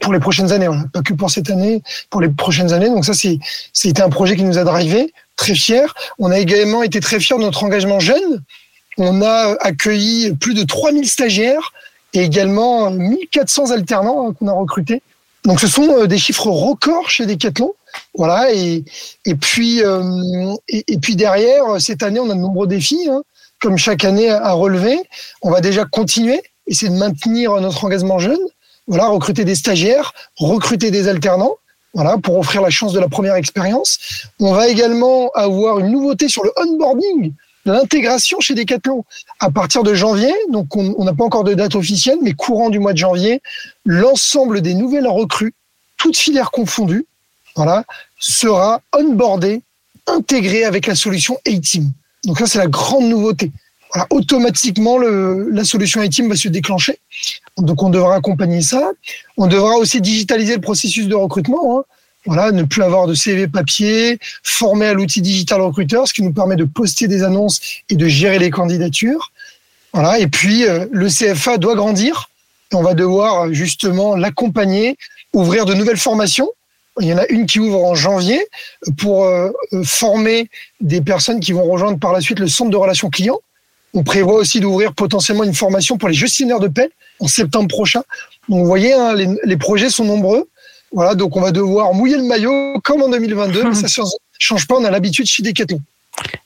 [0.00, 0.84] pour, les prochaines années, voilà.
[0.92, 2.88] pas que pour cette année, pour les prochaines années.
[2.88, 3.12] Donc ça,
[3.72, 5.86] c'était un projet qui nous a drivé, très fiers.
[6.18, 8.42] On a également été très fiers de notre engagement jeune.
[8.98, 11.72] On a accueilli plus de 3000 stagiaires
[12.14, 15.02] et également 1400 alternants hein, qu'on a recrutés.
[15.44, 17.74] Donc ce sont euh, des chiffres records chez Decathlon.
[18.14, 18.84] Voilà et
[19.24, 23.22] et puis euh, et, et puis derrière cette année on a de nombreux défis hein,
[23.60, 24.98] comme chaque année à relever.
[25.42, 28.40] On va déjà continuer essayer de maintenir notre engagement jeune.
[28.86, 31.56] Voilà recruter des stagiaires, recruter des alternants.
[31.94, 33.98] Voilà pour offrir la chance de la première expérience.
[34.38, 37.32] On va également avoir une nouveauté sur le onboarding
[37.66, 39.04] l'intégration chez Decathlon.
[39.40, 42.78] À partir de janvier, donc on n'a pas encore de date officielle, mais courant du
[42.78, 43.42] mois de janvier,
[43.84, 45.52] l'ensemble des nouvelles recrues,
[45.96, 47.06] toutes filières confondues,
[47.56, 47.84] voilà,
[48.18, 49.62] sera onboardé,
[50.06, 51.90] intégré avec la solution A-Team.
[52.26, 53.50] Donc ça, c'est la grande nouveauté.
[54.10, 56.98] Automatiquement, la solution A-Team va se déclencher.
[57.56, 58.90] Donc on devra accompagner ça.
[59.38, 61.78] On devra aussi digitaliser le processus de recrutement.
[61.78, 61.84] hein.
[62.52, 66.56] Ne plus avoir de CV papier, former à l'outil digital recruteur, ce qui nous permet
[66.56, 69.30] de poster des annonces et de gérer les candidatures.
[69.92, 72.28] Voilà, et puis euh, le CFA doit grandir.
[72.72, 74.98] On va devoir euh, justement l'accompagner,
[75.32, 76.50] ouvrir de nouvelles formations.
[77.00, 78.46] Il y en a une qui ouvre en janvier
[78.98, 80.48] pour euh, euh, former
[80.80, 83.40] des personnes qui vont rejoindre par la suite le centre de relations clients.
[83.94, 88.02] On prévoit aussi d'ouvrir potentiellement une formation pour les gestionnaires de paie en septembre prochain.
[88.48, 90.48] Donc vous voyez, hein, les, les projets sont nombreux.
[90.92, 94.08] Voilà, donc on va devoir mouiller le maillot comme en 2022, mais ça ne
[94.38, 95.80] change pas, on a l'habitude chez Decathlon.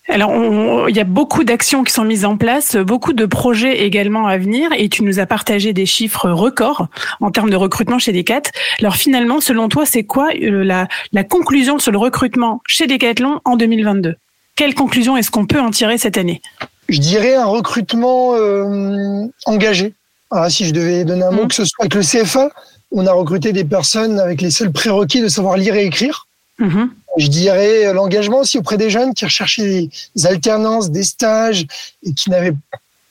[0.09, 3.85] Alors, on- il y a beaucoup d'actions qui sont mises en place, beaucoup de projets
[3.85, 6.89] également à venir, et tu nous as partagé des chiffres records
[7.21, 8.43] en termes de recrutement chez Decat.
[8.81, 13.41] Alors finalement, selon toi, c'est quoi euh, la, la conclusion sur le recrutement chez Decathlon
[13.45, 14.17] en 2022
[14.57, 16.43] Quelle conclusion est-ce qu'on peut en tirer cette année?
[16.89, 19.95] Je dirais un recrutement euh, engagé.
[20.33, 22.51] Voilà, si je devais donner un mot, que ce soit avec le CFA,
[22.91, 26.27] on a recruté des personnes avec les seuls prérequis de savoir lire et écrire.
[26.59, 26.91] Mhm.
[27.17, 31.67] Je dirais l'engagement aussi auprès des jeunes qui recherchaient des alternances, des stages
[32.05, 32.31] et qui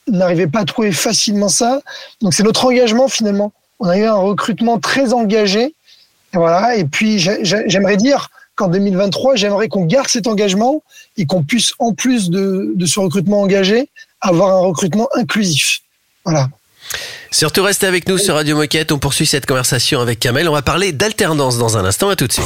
[0.07, 1.81] n'arrivaient pas à trouver facilement ça.
[2.21, 3.51] Donc c'est notre engagement finalement.
[3.79, 5.73] On a eu un recrutement très engagé.
[6.33, 6.75] Et voilà.
[6.75, 10.81] Et puis j'ai- j'ai- j'aimerais dire qu'en 2023, j'aimerais qu'on garde cet engagement
[11.17, 13.89] et qu'on puisse en plus de, de ce recrutement engagé
[14.21, 15.81] avoir un recrutement inclusif.
[16.25, 16.49] Voilà.
[17.31, 18.91] Surtout restez avec nous sur Radio Moquette.
[18.91, 20.49] On poursuit cette conversation avec Kamel.
[20.49, 22.09] On va parler d'alternance dans un instant.
[22.09, 22.45] À tout de suite.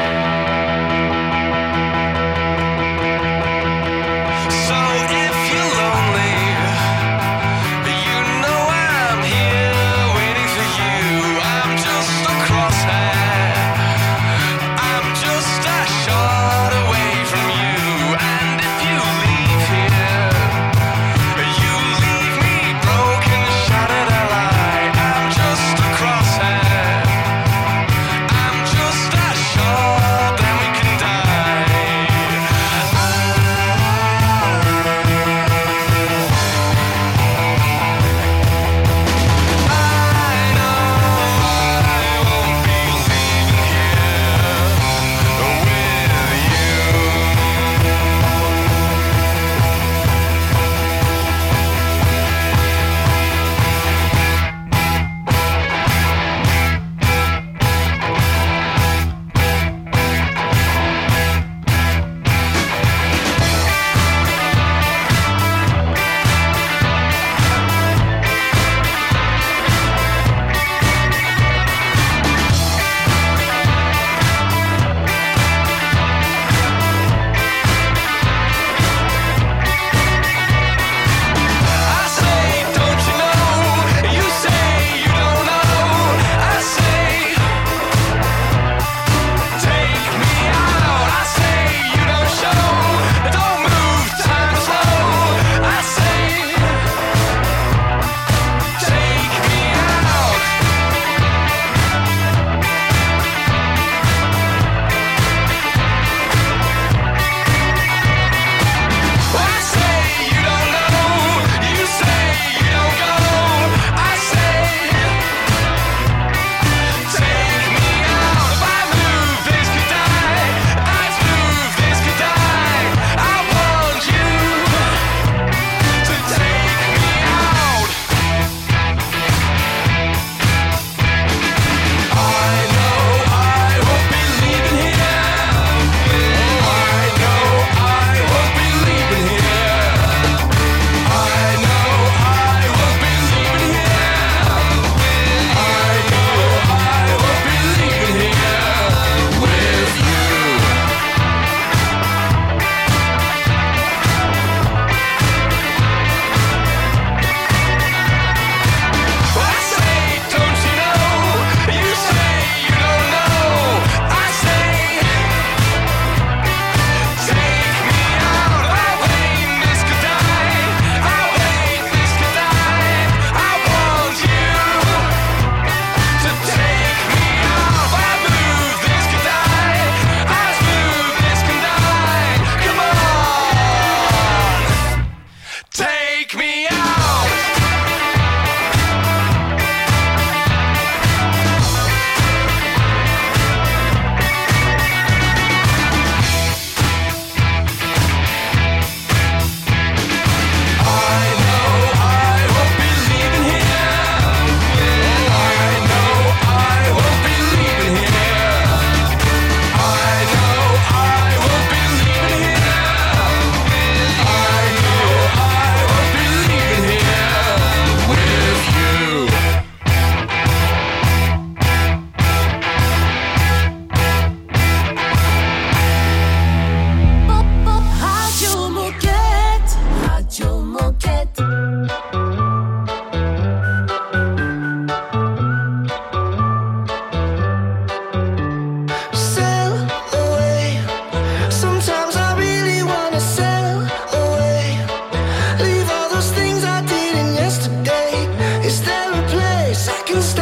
[250.11, 250.40] can stay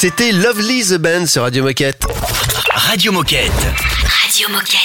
[0.00, 2.04] C'était Lovely the Band sur Radio Moquette.
[2.72, 3.50] Radio Moquette.
[3.50, 4.78] Radio Moquette.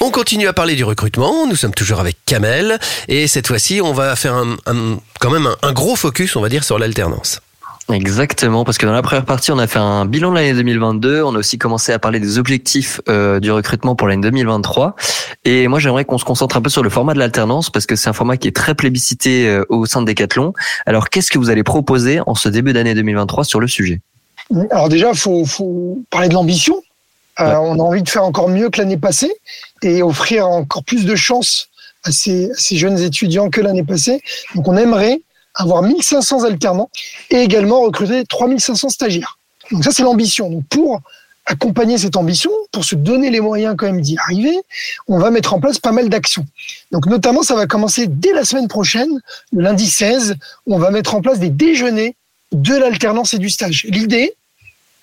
[0.00, 1.46] On continue à parler du recrutement.
[1.46, 2.78] Nous sommes toujours avec Kamel.
[3.08, 6.42] Et cette fois-ci, on va faire un, un- quand même un, un gros focus, on
[6.42, 7.40] va dire, sur l'alternance.
[7.90, 11.22] Exactement, parce que dans la première partie, on a fait un bilan de l'année 2022.
[11.22, 14.94] On a aussi commencé à parler des objectifs euh, du recrutement pour l'année 2023.
[15.46, 17.96] Et moi, j'aimerais qu'on se concentre un peu sur le format de l'alternance, parce que
[17.96, 20.52] c'est un format qui est très plébiscité euh, au sein de Decathlon.
[20.84, 24.02] Alors, qu'est-ce que vous allez proposer en ce début d'année 2023 sur le sujet?
[24.70, 26.82] Alors déjà, faut, faut parler de l'ambition.
[27.40, 29.32] Euh, On a envie de faire encore mieux que l'année passée
[29.82, 31.68] et offrir encore plus de chances
[32.04, 34.22] à ces, à ces jeunes étudiants que l'année passée.
[34.54, 35.20] Donc on aimerait
[35.54, 36.90] avoir 1500 alternants
[37.30, 39.38] et également recruter 3500 stagiaires.
[39.70, 40.50] Donc ça, c'est l'ambition.
[40.50, 41.00] Donc pour
[41.46, 44.56] accompagner cette ambition, pour se donner les moyens quand même d'y arriver,
[45.08, 46.46] on va mettre en place pas mal d'actions.
[46.92, 49.08] Donc notamment, ça va commencer dès la semaine prochaine,
[49.52, 50.36] le lundi 16,
[50.66, 52.16] on va mettre en place des déjeuners
[52.52, 53.86] de l'alternance et du stage.
[53.88, 54.34] L'idée,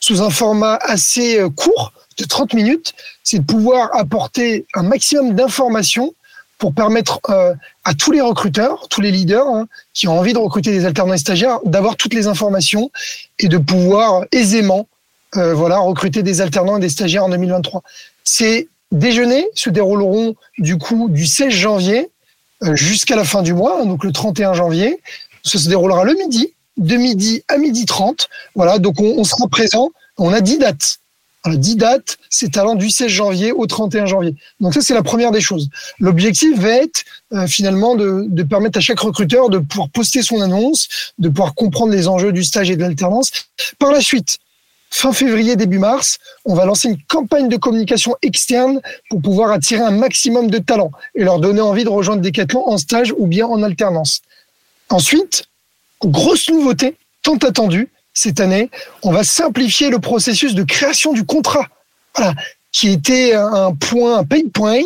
[0.05, 2.93] sous un format assez euh, court, de 30 minutes,
[3.23, 6.13] c'est de pouvoir apporter un maximum d'informations
[6.59, 10.37] pour permettre euh, à tous les recruteurs, tous les leaders hein, qui ont envie de
[10.37, 12.91] recruter des alternants et stagiaires, d'avoir toutes les informations
[13.39, 14.87] et de pouvoir aisément
[15.37, 17.81] euh, voilà, recruter des alternants et des stagiaires en 2023.
[18.23, 22.11] Ces déjeuners se dérouleront du coup du 16 janvier
[22.61, 25.01] euh, jusqu'à la fin du mois, hein, donc le 31 janvier.
[25.43, 28.27] Ça se déroulera le midi, de midi à midi 30.
[28.55, 29.91] Voilà, donc on, on sera présent.
[30.17, 30.99] On a 10 dates.
[31.45, 34.33] Voilà, 10 dates, c'est allant du 16 janvier au 31 janvier.
[34.59, 35.69] Donc ça, c'est la première des choses.
[35.99, 37.03] L'objectif va être
[37.33, 40.87] euh, finalement de, de permettre à chaque recruteur de pouvoir poster son annonce,
[41.19, 43.31] de pouvoir comprendre les enjeux du stage et de l'alternance.
[43.77, 44.39] Par la suite,
[44.89, 49.83] fin février, début mars, on va lancer une campagne de communication externe pour pouvoir attirer
[49.83, 53.45] un maximum de talents et leur donner envie de rejoindre Decathlon en stage ou bien
[53.45, 54.21] en alternance.
[54.89, 55.45] Ensuite,
[56.07, 58.69] grosse nouveauté, tant attendue cette année,
[59.03, 61.67] on va simplifier le processus de création du contrat.
[62.15, 62.33] Voilà,
[62.71, 64.81] qui était un point, un pain point,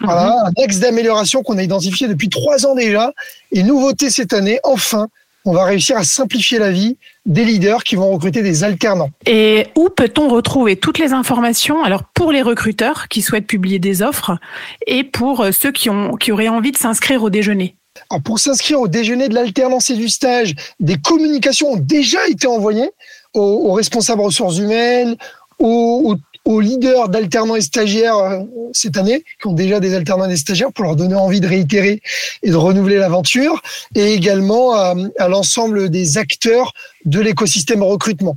[0.00, 3.12] voilà, un axe d'amélioration qu'on a identifié depuis trois ans déjà.
[3.52, 5.08] Et nouveauté cette année, enfin,
[5.44, 9.10] on va réussir à simplifier la vie des leaders qui vont recruter des alternants.
[9.26, 14.02] Et où peut-on retrouver toutes les informations Alors pour les recruteurs qui souhaitent publier des
[14.02, 14.38] offres
[14.86, 17.76] et pour euh, ceux qui ont qui auraient envie de s'inscrire au déjeuner?
[18.10, 22.46] Alors pour s'inscrire au déjeuner de l'alternance et du stage, des communications ont déjà été
[22.46, 22.90] envoyées
[23.34, 25.16] aux, responsables ressources humaines,
[25.58, 26.16] aux,
[26.46, 28.40] leaders d'alternants et stagiaires euh,
[28.72, 31.46] cette année, qui ont déjà des alternants et des stagiaires, pour leur donner envie de
[31.46, 32.02] réitérer
[32.42, 33.62] et de renouveler l'aventure,
[33.94, 36.72] et également à, à l'ensemble des acteurs
[37.04, 38.36] de l'écosystème recrutement.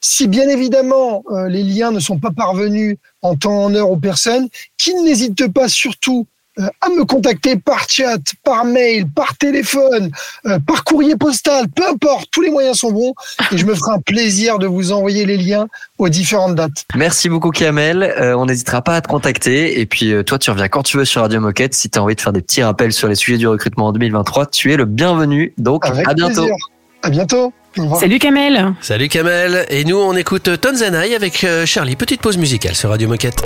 [0.00, 3.96] Si bien évidemment euh, les liens ne sont pas parvenus en temps en heure aux
[3.96, 10.10] personnes, qu'ils n'hésitent pas surtout euh, à me contacter par chat, par mail, par téléphone,
[10.46, 13.14] euh, par courrier postal, peu importe, tous les moyens sont bons
[13.52, 15.66] et je me ferai un plaisir de vous envoyer les liens
[15.98, 16.84] aux différentes dates.
[16.94, 18.02] Merci beaucoup Kamel.
[18.02, 19.80] Euh, on n'hésitera pas à te contacter.
[19.80, 21.74] Et puis euh, toi, tu reviens quand tu veux sur Radio Moquette.
[21.74, 23.92] Si tu as envie de faire des petits rappels sur les sujets du recrutement en
[23.92, 25.52] 2023, tu es le bienvenu.
[25.58, 26.42] Donc Avec à bientôt.
[26.42, 26.56] plaisir.
[27.02, 27.52] À bientôt.
[28.00, 28.74] Salut Kamel.
[28.80, 29.66] Salut Kamel.
[29.68, 31.94] Et nous, on écoute Tonzanaï avec euh, Charlie.
[31.94, 33.42] Petite pause musicale sur Radio Moquette.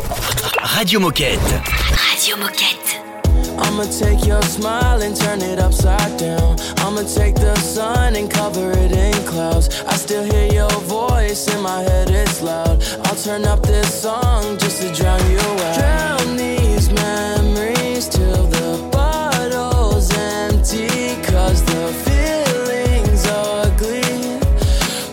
[0.62, 1.38] Radio Moquette.
[2.12, 2.99] Radio Moquette.
[3.60, 6.58] I'ma take your smile and turn it upside down.
[6.78, 9.82] I'ma take the sun and cover it in clouds.
[9.86, 12.82] I still hear your voice in my head, it's loud.
[13.04, 15.74] I'll turn up this song just to drown you out.
[15.78, 20.88] Drown these memories till the bottle's empty.
[21.30, 24.40] Cause the feeling's ugly.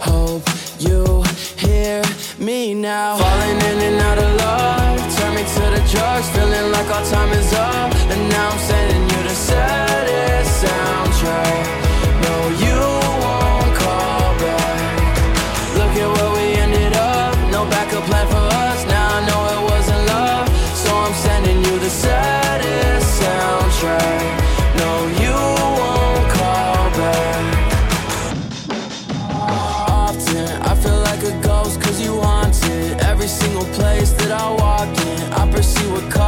[0.01, 0.47] Hope
[0.79, 1.23] you
[1.57, 2.01] hear
[2.39, 3.17] me now.
[3.17, 5.17] Falling in and out of love.
[5.17, 7.96] Turn me to the drugs, feeling like our time is up.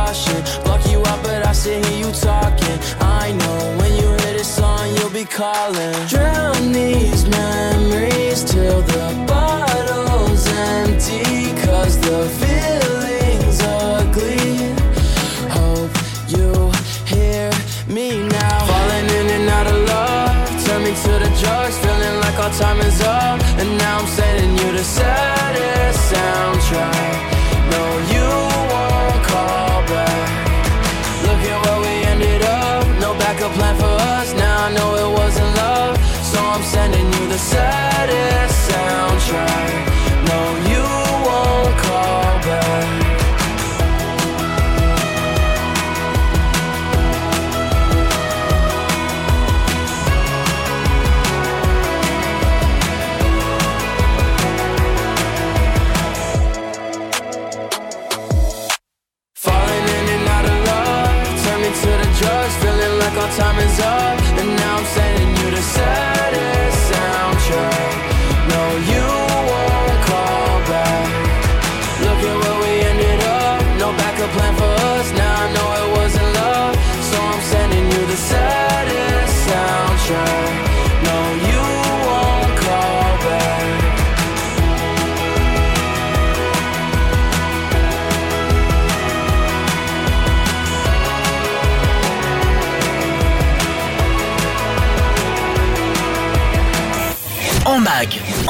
[0.09, 0.63] Caution.
[0.63, 2.77] Block you out but I still hear you talking.
[2.99, 5.93] I know when you hear this song you'll be calling.
[6.07, 14.73] Drown these memories till the bottle's empty Cause the feeling's ugly.
[15.57, 15.93] Hope
[16.33, 16.49] you
[17.13, 17.51] hear
[17.87, 18.65] me now.
[18.71, 22.79] Falling in and out of love Turn me to the drugs Feeling like our time
[22.81, 23.39] is up.
[23.59, 27.28] And now I'm sending you the saddest soundtrack
[37.39, 39.88] saddest soundtrack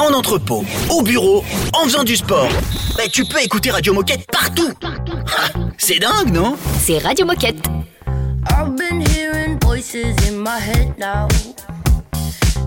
[0.00, 1.44] en entrepôt, au bureau,
[1.74, 2.48] en faisant du sport.
[2.96, 4.72] Bah, tu peux écouter Radio Moquette partout.
[4.82, 6.56] Ah, C'est dingue, non?
[6.80, 7.68] C'est Radio Moquette.
[8.48, 11.28] I've been hearing voices in my head now.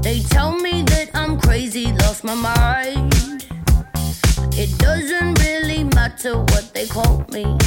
[0.02, 3.14] They tell me that I'm crazy, lost my mind.
[4.56, 7.58] It doesn't really matter what they call me.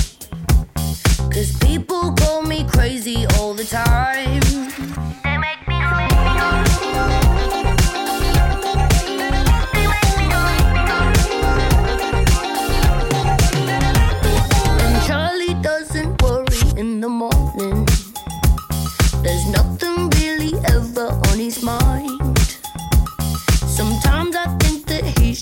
[1.33, 4.41] Cause people call me crazy all the time.
[5.25, 7.66] They make me And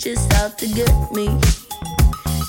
[0.05, 1.25] just out to get me.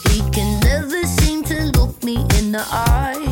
[0.09, 3.24] He can never seem to look me in the eyes.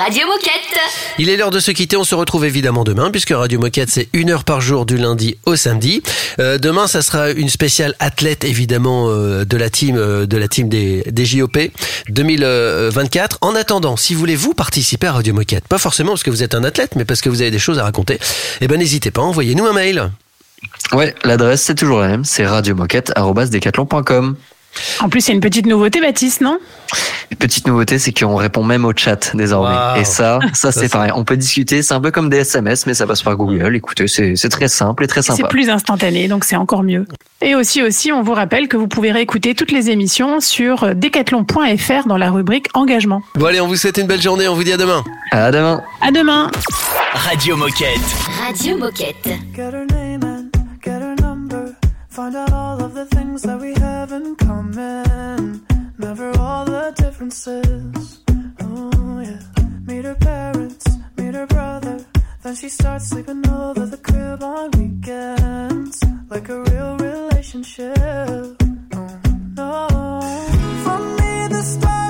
[0.00, 0.80] Radio Moquette.
[1.18, 1.94] Il est l'heure de se quitter.
[1.94, 5.36] On se retrouve évidemment demain, puisque Radio Moquette, c'est une heure par jour du lundi
[5.44, 6.02] au samedi.
[6.38, 10.48] Euh, demain, ça sera une spéciale athlète, évidemment, euh, de la team, euh, de la
[10.48, 11.58] team des, des JOP
[12.08, 13.36] 2024.
[13.42, 16.42] En attendant, si vous voulez vous participer à Radio Moquette, pas forcément parce que vous
[16.42, 18.18] êtes un athlète, mais parce que vous avez des choses à raconter,
[18.62, 20.10] eh ben, n'hésitez pas, envoyez-nous un mail.
[20.92, 24.36] Ouais, l'adresse c'est toujours la même, c'est radiomoquette.com.
[25.00, 26.58] En plus, il y a une petite nouveauté, Baptiste, non?
[27.38, 30.00] Petite nouveauté, c'est qu'on répond même au chat désormais.
[30.00, 31.12] Et ça, ça, Ça, c'est c'est- pareil.
[31.14, 33.76] On peut discuter, c'est un peu comme des SMS, mais ça passe par Google.
[33.76, 35.48] Écoutez, c'est c'est très simple et très C'est sympa.
[35.48, 37.06] plus instantané, donc c'est encore mieux.
[37.40, 40.94] Et aussi, aussi, on vous rappelle que vous pouvez réécouter toutes les émissions sur euh,
[40.94, 43.22] decathlon.fr dans la rubrique engagement.
[43.36, 44.48] Bon, allez, on vous souhaite une belle journée.
[44.48, 45.02] On vous dit à demain.
[45.30, 45.82] À demain.
[46.02, 46.50] À demain.
[47.14, 47.86] Radio Moquette.
[48.46, 49.28] Radio Moquette.
[57.20, 58.22] Differences.
[58.60, 59.40] Oh, yeah.
[59.84, 60.86] Meet her parents,
[61.18, 62.04] meet her brother.
[62.42, 66.02] Then she starts sleeping over the crib on weekends.
[66.30, 67.98] Like a real relationship.
[68.94, 69.20] Oh,
[69.56, 69.88] no.
[70.84, 72.09] For me, the stars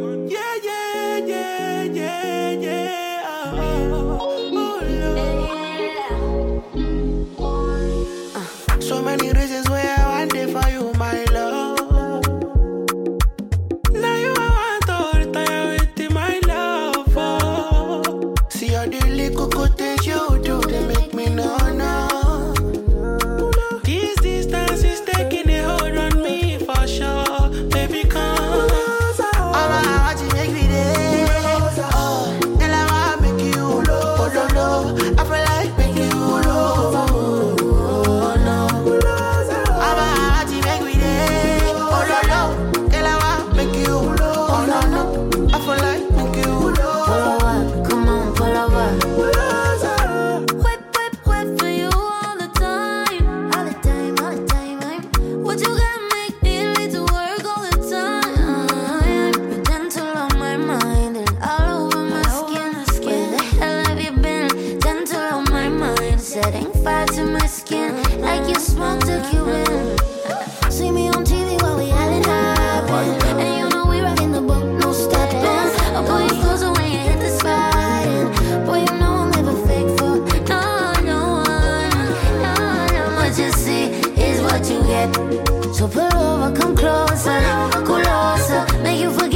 [84.91, 85.75] forget.
[85.75, 87.41] So pull over, come closer,
[87.85, 89.30] pull over, make you forget.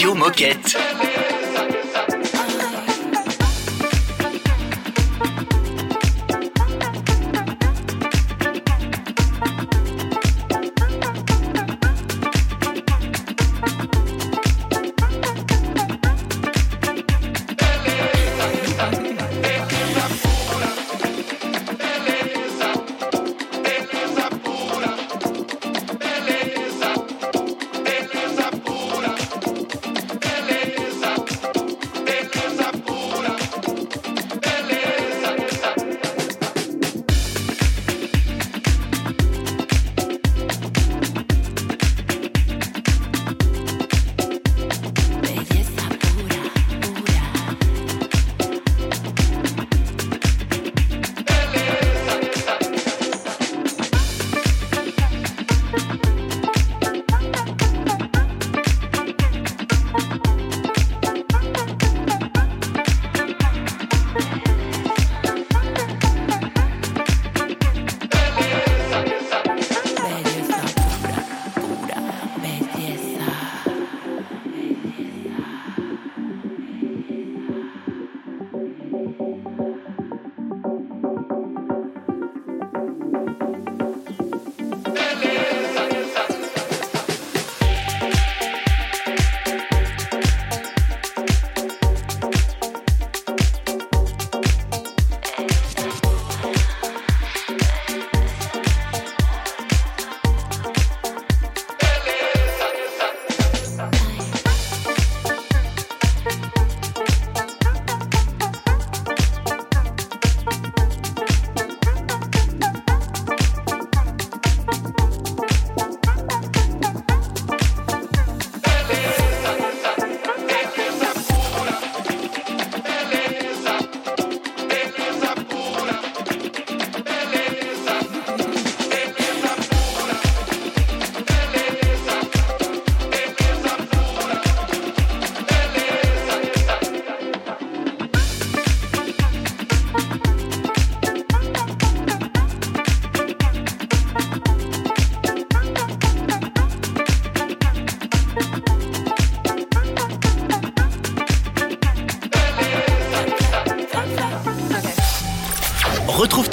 [0.00, 1.09] Radio Moquette.